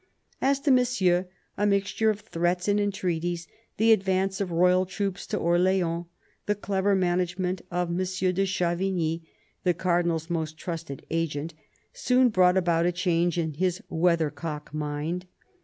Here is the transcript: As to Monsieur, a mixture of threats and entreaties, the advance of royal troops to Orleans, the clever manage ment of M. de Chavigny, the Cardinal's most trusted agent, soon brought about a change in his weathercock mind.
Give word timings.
As 0.41 0.59
to 0.61 0.71
Monsieur, 0.71 1.27
a 1.57 1.67
mixture 1.67 2.09
of 2.09 2.21
threats 2.21 2.67
and 2.67 2.79
entreaties, 2.79 3.47
the 3.77 3.91
advance 3.91 4.41
of 4.41 4.49
royal 4.51 4.83
troops 4.87 5.27
to 5.27 5.37
Orleans, 5.37 6.05
the 6.47 6.55
clever 6.55 6.95
manage 6.95 7.37
ment 7.37 7.61
of 7.69 7.89
M. 7.89 7.97
de 7.97 8.45
Chavigny, 8.47 9.21
the 9.63 9.75
Cardinal's 9.75 10.27
most 10.27 10.57
trusted 10.57 11.05
agent, 11.11 11.53
soon 11.93 12.29
brought 12.29 12.57
about 12.57 12.87
a 12.87 12.91
change 12.91 13.37
in 13.37 13.53
his 13.53 13.79
weathercock 13.89 14.73
mind. 14.73 15.27